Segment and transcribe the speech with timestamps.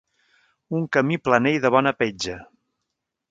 [0.77, 2.39] Un camí planer i de bona petja.